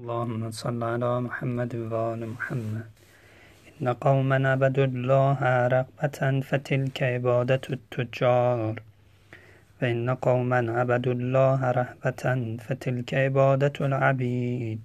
اللهم 0.00 0.50
صل 0.50 0.82
على 0.82 1.12
محمد 1.26 1.72
وآل 1.76 2.20
محمد. 2.34 2.86
إن 3.80 3.88
قوما 4.06 4.38
عبدوا 4.52 4.86
الله 4.90 5.40
رغبة 5.74 6.40
فتلك 6.48 7.02
عبادة 7.02 7.60
التجار. 7.76 8.74
وإن 9.82 10.10
قوما 10.26 10.60
عبدوا 10.78 11.12
الله 11.12 11.70
رهبة 11.80 12.24
فتلك 12.64 13.14
عبادة 13.14 13.76
العبيد. 13.88 14.80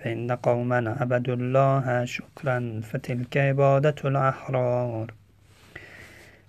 وإن 0.00 0.30
قوما 0.32 0.80
عبدوا 1.00 1.36
الله 1.40 2.04
شکرا 2.04 2.80
فتلك 2.90 3.36
عبادة 3.36 3.98
الأحرار. 4.04 5.06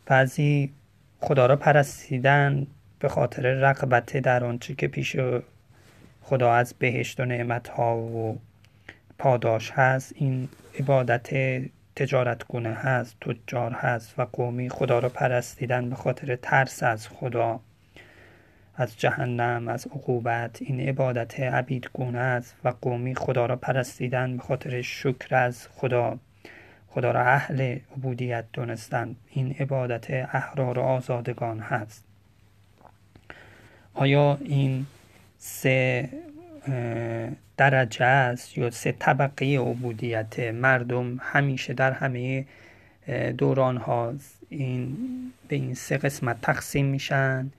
بعضی 0.08 0.72
خدا 1.22 1.46
را 1.46 1.56
پرستیدن 1.56 2.68
به 3.00 3.10
خاطر 3.10 3.44
رقبت 3.54 4.18
در 4.18 4.44
آنچه 4.44 4.74
که 4.76 4.88
پیش 4.88 5.16
خدا 6.22 6.54
از 6.54 6.74
بهشت 6.80 7.20
و 7.20 7.26
نعمت 7.26 7.68
ها 7.68 7.98
و 7.98 8.40
پاداش 9.18 9.72
هست. 9.72 10.14
این 10.16 10.50
عبادت 10.80 11.30
تجارت 11.96 12.48
گونه 12.48 12.70
هست 12.70 13.16
تجار 13.22 13.72
هست 13.72 14.20
و 14.20 14.26
قومی 14.34 14.70
خدا 14.70 15.00
را 15.00 15.10
پرستیدن 15.10 15.90
به 15.90 15.96
خاطر 15.96 16.36
ترس 16.36 16.84
از 16.84 17.08
خدا 17.08 17.60
از 18.76 18.98
جهنم 18.98 19.68
از 19.68 19.88
عقوبت. 19.88 20.62
این 20.62 20.80
عبادت 20.80 21.40
عبید 21.40 21.90
گونه 21.94 22.20
است 22.20 22.56
و 22.64 22.74
قومی 22.82 23.16
خدا 23.16 23.46
را 23.46 23.56
پرستیدن 23.56 24.38
به 24.38 24.44
خاطر 24.44 24.82
شکر 24.82 25.36
از 25.36 25.68
خدا. 25.68 26.18
خدا 26.88 27.12
را 27.12 27.22
اهل 27.22 27.78
عبودیت 27.98 28.46
دونستن 28.54 29.16
این 29.30 29.56
عبادت 29.60 30.12
احرار 30.36 30.80
و 30.80 30.82
آزادگان 30.82 31.60
هست. 31.60 32.04
آیا 33.94 34.38
این 34.42 34.86
سه 35.44 36.10
درجه 37.58 38.06
است 38.06 38.58
یا 38.58 38.70
سه 38.70 38.92
طبقه 38.92 39.60
عبودیت. 39.60 40.40
مردم 40.40 41.18
همیشه 41.22 41.74
در 41.74 41.92
همه 41.92 42.46
دوران 43.38 43.78
ها 43.78 44.14
این 44.50 44.98
به 45.48 45.56
این 45.56 45.74
سه 45.74 45.98
قسمت 45.98 46.42
تقسیم 46.42 46.86
میشن 46.86 47.52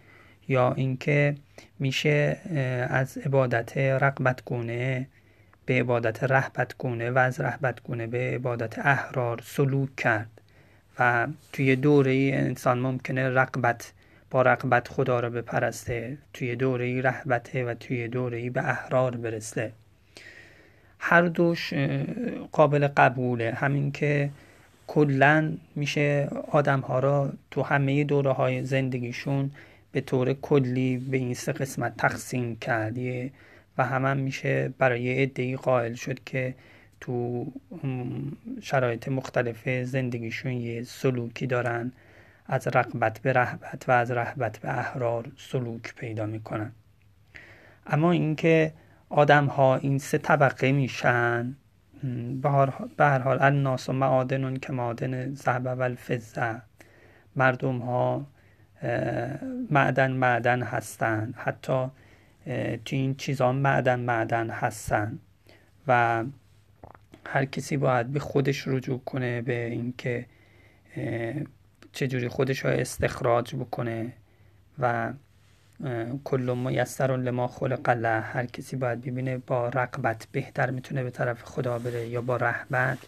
یا 0.48 0.72
اینکه 0.72 1.34
میشه 1.78 2.36
از 2.90 3.18
عبادت 3.18 3.78
رقبت 3.78 4.44
گونه 4.44 5.06
به 5.66 5.80
عبادت 5.80 6.24
رهبت 6.24 6.74
گونه 6.78 7.10
و 7.10 7.18
از 7.18 7.40
رهبت 7.40 7.82
گونه 7.82 8.06
به 8.06 8.18
عبادت 8.34 8.78
احرار 8.78 9.40
سلوک 9.44 9.96
کرد. 9.96 10.40
و 10.98 11.26
توی 11.52 11.76
دوره 11.76 12.30
انسان 12.34 12.78
ممکنه 12.78 13.28
رقبت 13.28 13.92
با 14.32 14.42
رقبت 14.42 14.88
خدا 14.88 15.20
را 15.20 15.30
بپرسته 15.30 16.18
توی 16.32 16.56
دوره 16.56 17.00
رهبته 17.00 17.64
و 17.64 17.74
توی 17.74 18.08
دوره 18.08 18.50
به 18.50 18.68
احرار 18.68 19.16
برسه 19.16 19.72
هر 20.98 21.22
دوش 21.22 21.74
قابل 22.52 22.86
قبوله. 22.86 23.50
همین 23.50 23.92
که 23.92 24.30
کلا 24.86 25.52
میشه 25.74 26.28
آدم 26.50 26.80
ها 26.80 26.98
را 26.98 27.32
تو 27.50 27.62
همه 27.62 28.04
دوره 28.04 28.32
های 28.32 28.64
زندگیشون 28.64 29.50
به 29.92 30.00
طور 30.00 30.32
کلی 30.32 30.96
به 30.96 31.16
این 31.16 31.34
سه 31.34 31.52
قسمت 31.52 31.96
تقسیم 31.96 32.56
کرد. 32.56 32.98
و 33.78 33.84
هم, 33.84 34.16
میشه 34.16 34.74
برای 34.78 35.22
عدهای 35.22 35.56
قائل 35.56 35.94
شد 35.94 36.24
که 36.24 36.54
تو 37.00 37.46
شرایط 38.62 39.08
مختلف 39.08 39.68
زندگیشون 39.84 40.52
یه 40.52 40.82
سلوکی 40.82 41.46
دارن. 41.46 41.92
از 42.46 42.68
رقبت 42.68 43.18
به 43.18 43.32
رهبت 43.32 43.84
و 43.88 43.92
از 43.92 44.10
رهبت 44.10 44.58
به 44.58 44.78
احرار 44.78 45.32
سلوک 45.36 45.94
پیدا 45.94 46.26
می‌کنن. 46.26 46.72
اما 47.86 48.12
اینکه 48.12 48.72
آدم 49.08 49.46
ها 49.46 49.76
این 49.76 49.98
سه 49.98 50.18
طبقه 50.18 50.72
میشن 50.72 51.56
به 52.42 53.04
هر 53.04 53.18
حال 53.18 53.38
الناس 53.42 53.88
و 53.88 53.92
معادن 53.92 54.56
که 54.56 54.72
معادن 54.72 55.34
ذهب 55.34 55.66
و 55.66 55.82
الفضه. 55.82 56.62
مردم 57.36 57.78
ها 57.78 58.26
معدن 59.70 60.12
معدن 60.12 60.62
هستن. 60.62 61.34
حتی 61.36 61.86
تو 62.84 62.96
این 62.96 63.14
چیزا 63.14 63.52
معدن 63.52 64.00
معدن 64.00 64.50
هستن. 64.50 65.18
و 65.86 66.24
هر 67.26 67.44
کسی 67.44 67.76
باید 67.76 68.06
به 68.06 68.20
خودش 68.20 68.68
رجوع 68.68 69.00
کنه 69.04 69.42
به 69.42 69.66
اینکه 69.66 70.26
چجوری 71.92 72.28
خودش 72.28 72.64
رو 72.64 72.70
استخراج 72.70 73.54
بکنه 73.54 74.12
و 74.78 75.12
کل 76.24 76.54
میسر 76.56 77.16
لما 77.16 77.48
خلق 77.48 77.90
له 77.90 78.20
هر 78.20 78.46
کسی 78.46 78.76
باید 78.76 79.00
ببینه 79.00 79.38
با 79.38 79.68
رقبت 79.68 80.26
بهتر 80.32 80.70
می‌تونه 80.70 81.02
به 81.02 81.10
طرف 81.10 81.42
خدا 81.42 81.78
بره 81.78 82.06
یا 82.06 82.20
با 82.20 82.36
رحمت 82.36 82.98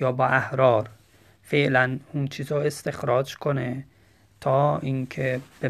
یا 0.00 0.12
با 0.12 0.26
احرار. 0.26 0.88
فعلا 1.42 1.98
اون 2.12 2.28
چیزا 2.28 2.60
استخراج 2.60 3.36
کنه 3.36 3.84
تا 4.40 4.78
اینکه 4.78 5.40
به, 5.60 5.68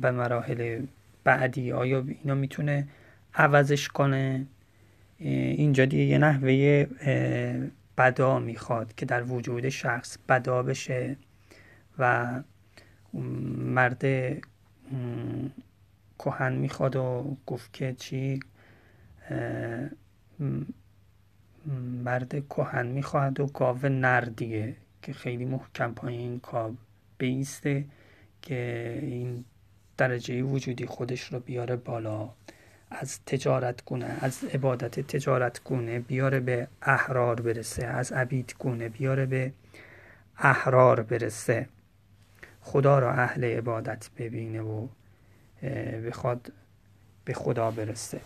به 0.00 0.10
مراحل 0.10 0.82
بعدی 1.24 1.72
آیا 1.72 2.04
اینا 2.22 2.34
می‌تونه 2.34 2.88
عوضش 3.34 3.88
کنه. 3.88 4.46
اینجا 5.18 5.84
دیگه 5.84 6.04
یه 6.04 6.18
نحوه 6.18 6.86
بدا 7.98 8.38
می‌خواد 8.38 8.94
که 8.94 9.06
در 9.06 9.22
وجود 9.22 9.68
شخص 9.68 10.18
بدا 10.28 10.62
بشه. 10.62 11.16
و 11.98 12.42
مرد 13.74 14.04
کهن 16.18 16.52
می‌خواد 16.52 16.96
و 16.96 17.36
گفت 17.46 17.72
که 17.72 17.94
چی 17.98 18.40
مرد 22.04 22.48
کهن 22.48 22.86
می‌خواد 22.86 23.40
و 23.40 23.46
گاو 23.46 23.88
نر 23.88 24.20
دیگه 24.20 24.76
که 25.02 25.12
خیلی 25.12 25.44
محکم 25.44 25.92
پایین 25.92 26.40
کاب 26.40 26.74
بیسته 27.18 27.84
که 28.42 28.98
این 29.02 29.44
درجه 29.96 30.42
وجودی 30.42 30.86
خودش 30.86 31.32
رو 31.32 31.40
بیاره 31.40 31.76
بالا 31.76 32.30
از 32.90 33.20
تجارت 33.26 33.84
گونه 33.84 34.16
از 34.20 34.44
عبادت 34.44 35.00
تجارت 35.00 35.64
گونه 35.64 36.00
بیاره 36.00 36.40
به 36.40 36.68
احرار 36.82 37.40
برسه 37.40 37.86
از 37.86 38.12
عبید 38.12 38.54
گونه 38.58 38.88
بیاره 38.88 39.26
به 39.26 39.52
احرار 40.38 41.02
برسه. 41.02 41.68
خدا 42.66 42.98
را 42.98 43.12
اهل 43.12 43.44
عبادت 43.44 44.10
ببینه 44.18 44.60
و 44.60 44.86
بخواد 46.06 46.52
به 47.24 47.34
خدا 47.34 47.70
برسه. 47.70 48.20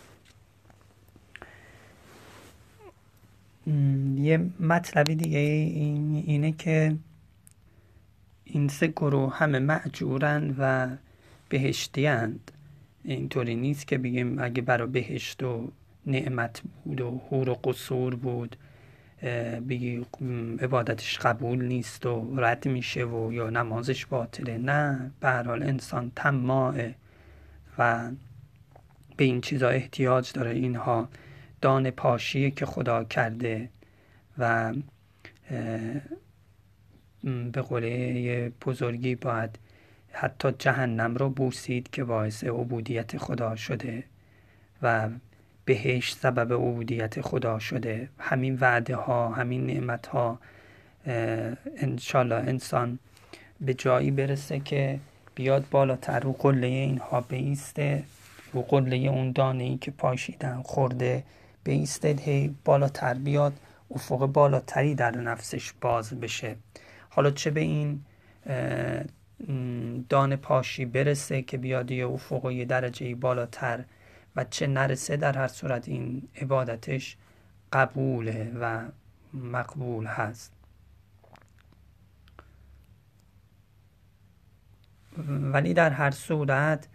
یه 4.15 4.49
مطلبی 4.59 5.15
دیگه 5.15 5.39
اینه 5.39 6.51
که 6.51 6.95
این 8.45 8.67
سه 8.67 8.87
گروه 8.87 9.37
همه 9.37 9.59
معجورن 9.59 10.55
و 10.57 10.89
بهشتی 11.49 12.05
هند 12.05 12.51
اینطوری 13.03 13.55
نیست 13.55 13.87
که 13.87 13.97
بگیم 13.97 14.39
اگه 14.39 14.61
برای 14.61 14.87
بهشت 14.87 15.43
و 15.43 15.71
نعمت 16.05 16.61
بود 16.83 17.01
و 17.01 17.21
حور 17.29 17.49
و 17.49 17.53
قصور 17.53 18.15
بود 18.15 18.55
بگی 19.69 20.05
عبادتش 20.59 21.19
قبول 21.19 21.65
نیست 21.65 22.05
و 22.05 22.35
رد 22.39 22.67
میشه 22.67 23.05
و 23.05 23.33
یا 23.33 23.49
نمازش 23.49 24.05
باطله. 24.05 24.57
نه 24.57 25.11
به 25.19 25.31
حال 25.31 25.63
انسان 25.63 26.11
تماعه 26.15 26.95
و 27.77 28.11
به 29.17 29.23
این 29.23 29.41
چیزا 29.41 29.69
احتیاج 29.69 30.31
داره. 30.31 30.51
اینها 30.51 31.09
دان 31.61 31.91
پاشیه 31.91 32.51
که 32.51 32.65
خدا 32.65 33.03
کرده 33.03 33.69
و 34.37 34.73
به 37.23 37.61
قوله 37.61 38.49
بزرگی 38.49 39.15
باید 39.15 39.59
حتی 40.11 40.51
جهنم 40.59 41.15
رو 41.15 41.29
بوسید 41.29 41.89
که 41.89 42.03
باعث 42.03 42.43
عبودیت 42.43 43.17
خدا 43.17 43.55
شده 43.55 44.03
و 44.81 45.09
بهش 45.71 46.13
سبب 46.13 46.53
عبودیت 46.53 47.21
خدا 47.21 47.59
شده. 47.59 48.09
همین 48.19 48.57
وعده 48.61 48.95
ها 48.95 49.29
همین 49.29 49.65
نعمت 49.65 50.07
ها 50.07 50.39
انشالله 51.77 52.35
انسان 52.35 52.99
به 53.61 53.73
جایی 53.73 54.11
برسه 54.11 54.59
که 54.59 54.99
بیاد 55.35 55.65
بالاتر. 55.71 56.19
رو 56.19 56.31
قله 56.33 56.67
اینها 56.67 57.21
بیسته 57.21 58.03
رو 58.53 58.61
قله 58.61 58.95
اون 58.95 59.31
دانه 59.31 59.63
ای 59.63 59.77
که 59.77 59.91
پاشیدن 59.91 60.61
خورده 60.61 61.23
بیسته. 61.63 62.15
هی 62.21 62.55
بالاتر 62.65 63.13
بیاد 63.13 63.53
افق 63.91 64.25
بالاتری 64.25 64.95
در 64.95 65.17
نفسش 65.17 65.73
باز 65.81 66.19
بشه. 66.19 66.55
حالا 67.09 67.31
چه 67.31 67.51
به 67.51 67.61
این 67.61 68.01
دانه 70.09 70.35
پاشی 70.35 70.85
برسه 70.85 71.41
که 71.41 71.57
بیاد 71.57 71.91
یه 71.91 72.07
افق 72.07 72.51
یه 72.51 72.65
درجه 72.65 73.15
بالاتر 73.15 73.83
و 74.35 74.43
چه 74.43 74.67
نرسه 74.67 75.17
در 75.17 75.37
هر 75.37 75.47
صورت 75.47 75.87
این 75.87 76.27
عبادتش 76.41 77.17
قبوله 77.73 78.51
و 78.61 78.85
مقبول 79.33 80.05
هست. 80.05 80.53
ولی 85.27 85.73
در 85.73 85.89
هر 85.89 86.11
صورت 86.11 86.87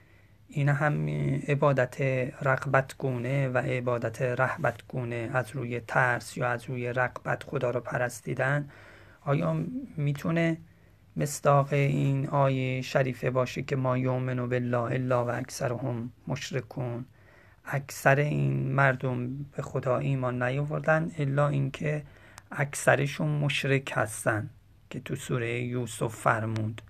این 0.48 0.68
هم 0.68 1.08
عبادت 1.48 2.00
رقبت 2.42 2.96
گونه 2.98 3.48
و 3.48 3.58
عبادت 3.58 4.22
رحبت 4.22 4.86
گونه 4.88 5.30
از 5.34 5.50
روی 5.50 5.80
ترس 5.80 6.36
یا 6.36 6.48
از 6.48 6.64
روی 6.64 6.92
رقبت 6.92 7.42
خدا 7.42 7.70
رو 7.70 7.80
پرستیدن 7.80 8.70
آیا 9.24 9.64
می‌تونه 9.96 10.58
مصداق 11.16 11.72
این 11.72 12.28
آیه 12.28 12.82
شریفه 12.82 13.30
باشه 13.30 13.62
که 13.62 13.76
ما 13.76 13.98
یومنو 13.98 14.46
بالله 14.46 14.82
الا 14.82 15.24
و 15.24 15.30
اکثرهم 15.30 16.12
مشرکون؟ 16.28 17.04
اکثر 17.66 18.16
این 18.16 18.72
مردم 18.72 19.36
به 19.36 19.62
خدا 19.62 19.98
ایمان 19.98 20.42
نیاوردن 20.42 21.10
الا 21.18 21.48
اینکه 21.48 22.02
اکثرشون 22.50 23.28
مشرک 23.28 23.92
هستن 23.94 24.50
که 24.90 25.00
تو 25.00 25.16
سوره 25.16 25.60
یوسف 25.60 26.14
فرمود. 26.14 26.82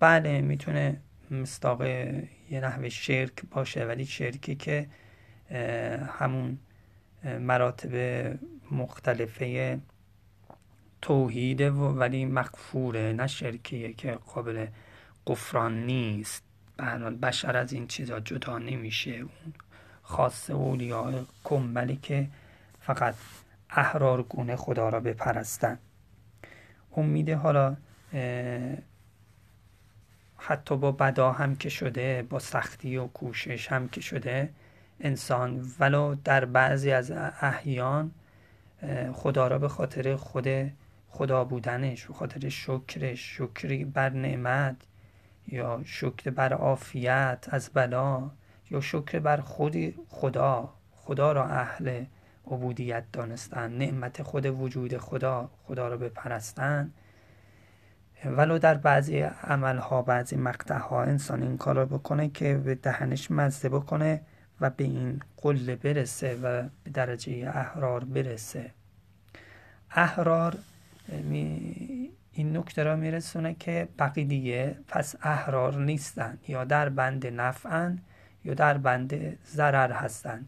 بله 0.00 0.40
می‌تونه 0.40 1.00
مستاق 1.30 1.82
یه 2.50 2.60
نحوه 2.60 2.88
شرک 2.88 3.32
باشه 3.50 3.84
ولی 3.84 4.06
شرکی 4.06 4.54
که 4.54 4.86
همون 6.18 6.58
مراتب 7.24 7.94
مختلفه 8.70 9.78
توحیده 11.02 11.70
و 11.70 11.98
ولی 11.98 12.24
مغفوره 12.24 13.12
نه 13.12 13.26
شرکیه 13.26 13.92
که 13.92 14.12
قابل 14.12 14.66
قفران 15.26 15.86
نیست. 15.86 16.44
بشر 17.22 17.56
از 17.56 17.72
این 17.72 17.86
چیزا 17.86 18.20
جدا 18.20 18.58
نمیشه. 18.58 19.10
اون 19.10 19.52
خاص 20.04 20.50
اولیاء 20.50 21.12
کمبلی 21.44 21.96
که 21.96 22.28
فقط 22.80 23.14
احرار 23.70 24.22
گونه 24.22 24.56
خدا 24.56 24.88
را 24.88 25.00
بپرستن 25.00 25.78
امیده 26.96 27.36
حالا 27.36 27.76
حتی 30.38 30.76
با 30.76 30.92
بدا 30.92 31.32
هم 31.32 31.56
که 31.56 31.68
شده 31.68 32.22
با 32.22 32.38
سختی 32.38 32.96
و 32.96 33.06
کوشش 33.06 33.72
هم 33.72 33.88
که 33.88 34.00
شده 34.00 34.48
انسان 35.00 35.72
ولو 35.80 36.14
در 36.24 36.44
بعضی 36.44 36.90
از 36.90 37.10
احیان 37.40 38.10
خدا 39.12 39.48
را 39.48 39.58
به 39.58 39.68
خاطر 39.68 40.16
خود 40.16 40.48
خدا 41.08 41.44
بودنش 41.44 42.06
به 42.06 42.14
خاطر 42.14 42.48
شکرش 42.48 43.38
شکری 43.38 43.84
بر 43.84 44.10
نعمت 44.10 44.76
یا 45.48 45.80
شکر 45.84 46.30
بر 46.30 46.52
عافیت 46.52 47.46
از 47.50 47.70
بلا 47.74 48.30
یا 48.74 48.80
شکر 48.80 49.18
بر 49.18 49.36
خود 49.36 49.94
خدا. 50.08 50.72
خدا 50.92 51.32
را 51.32 51.46
اهل 51.46 52.04
عبودیت 52.46 53.04
دانستن. 53.12 53.72
نعمت 53.72 54.22
خود 54.22 54.46
وجود 54.46 54.98
خدا. 54.98 55.50
خدا 55.64 55.88
را 55.88 55.96
بپرستن. 55.96 56.90
ولو 58.24 58.58
در 58.58 58.74
بعضی 58.74 59.20
عملها 59.20 60.02
بعضی 60.02 60.36
مقطعها 60.36 61.02
انسان 61.02 61.42
این 61.42 61.56
کار 61.58 61.74
رو 61.74 61.86
بکنه 61.98 62.28
که 62.28 62.54
به 62.54 62.74
دهنش 62.74 63.30
مزده 63.30 63.68
بکنه 63.68 64.20
و 64.60 64.70
به 64.70 64.84
این 64.84 65.20
قله 65.36 65.76
برسه 65.76 66.34
و 66.34 66.62
به 66.84 66.90
درجه 66.90 67.52
احرار 67.54 68.04
برسه. 68.04 68.70
احرار 69.90 70.58
این 72.32 72.56
نکته 72.56 72.82
را 72.82 72.96
میرسونه 72.96 73.54
که 73.54 73.88
بقیه 73.98 74.76
پس 74.88 75.14
احرار 75.22 75.76
نیستن 75.76 76.38
یا 76.48 76.64
در 76.64 76.88
بند 76.88 77.26
نفعن. 77.26 77.98
یا 78.44 78.54
در 78.54 78.78
بند 78.78 79.38
ضرر 79.46 79.92
هستن 79.92 80.46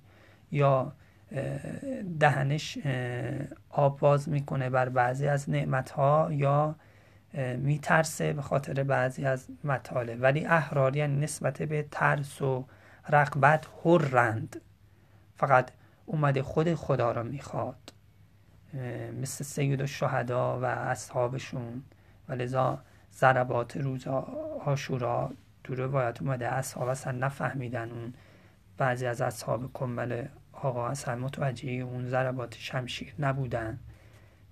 یا 0.50 0.92
دهنش 2.20 2.78
آب 3.70 3.98
باز 3.98 4.28
می‌کنه 4.28 4.70
بر 4.70 4.88
بعضی 4.88 5.28
از 5.28 5.50
نعمتها 5.50 6.28
یا 6.32 6.74
میترسه 7.56 8.32
به 8.32 8.42
خاطر 8.42 8.82
بعضی 8.82 9.24
از 9.26 9.48
مطالب. 9.64 10.22
ولی 10.22 10.46
احرار 10.46 10.96
یعنی 10.96 11.20
نسبت 11.24 11.62
به 11.62 11.86
ترس 11.90 12.42
و 12.42 12.66
رقبت 13.08 13.66
هرند 13.84 14.60
فقط 15.36 15.70
اومده 16.06 16.42
خود 16.42 16.74
خدا 16.74 17.12
را 17.12 17.22
می‌خواد. 17.22 17.92
مثل 19.22 19.44
سید 19.44 19.80
و 19.80 19.86
شهدا 19.86 20.60
و 20.60 20.64
اصحابشون. 20.64 21.82
و 22.28 22.32
لذا 22.32 22.78
ضربات 23.14 23.76
روز 23.76 24.06
آشورا 24.64 25.30
تو 25.66 25.74
روایت 25.74 26.22
اومده 26.22 26.48
اصحاب 26.48 26.88
اصلا 26.88 27.12
نفهمیدن 27.12 27.90
اون 27.90 28.14
بعضی 28.78 29.06
از 29.06 29.20
اصحاب 29.20 29.70
کمبل 29.74 30.24
آقا 30.52 30.88
اصلا 30.88 31.16
متوجه 31.16 31.70
اون 31.70 32.06
ضربات 32.06 32.54
شمشیر 32.58 33.14
نبودن. 33.18 33.78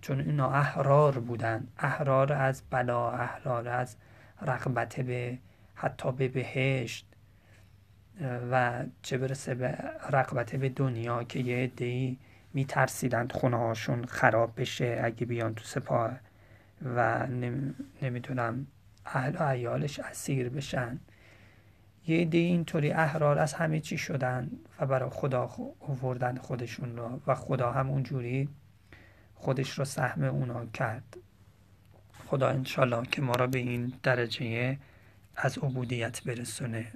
چون 0.00 0.20
اینا 0.20 0.50
احرار 0.50 1.18
بودن. 1.18 1.66
احرار 1.78 2.32
از 2.32 2.62
بلا 2.70 3.10
احرار 3.10 3.68
از 3.68 3.96
رغبت 4.42 5.00
به 5.00 5.38
حتی 5.74 6.12
به 6.12 6.28
بهشت. 6.28 7.06
و 8.50 8.84
چه 9.02 9.18
برسه 9.18 9.54
به 9.54 9.78
رغبت 10.10 10.56
به 10.56 10.68
دنیا 10.68 11.24
که 11.24 11.38
یه 11.38 11.56
عده‌ای 11.56 12.18
میترسیدند 12.54 13.32
خونه 13.32 13.56
هاشون 13.56 14.04
خراب 14.04 14.60
بشه 14.60 15.00
اگه 15.04 15.26
بیان 15.26 15.54
تو 15.54 15.64
سپاه. 15.64 16.12
و 16.84 17.26
نمی‌دونم 18.02 18.66
اهل 19.06 19.36
و 19.36 19.42
ایالش 19.42 20.00
اسیر 20.00 20.48
بشن. 20.48 21.00
یه 22.06 22.20
عده 22.20 22.38
اینطوری 22.38 22.90
احرار 22.90 23.38
از 23.38 23.54
همه 23.54 23.80
چی 23.80 23.98
شدن 23.98 24.50
و 24.80 24.86
برای 24.86 25.10
خدا 25.10 25.50
آوردن 25.80 26.36
خودشون 26.36 26.96
رو 26.96 27.20
و 27.26 27.34
خدا 27.34 27.72
هم 27.72 27.90
اونجوری 27.90 28.48
خودش 29.34 29.70
رو 29.70 29.84
سهم 29.84 30.24
اونا 30.24 30.66
کرد. 30.66 31.16
خدا 32.26 32.48
انشالله 32.48 33.06
که 33.06 33.22
ما 33.22 33.32
را 33.32 33.46
به 33.46 33.58
این 33.58 33.92
درجه 34.02 34.78
از 35.36 35.58
عبودیت 35.58 36.24
برسونه. 36.24 36.92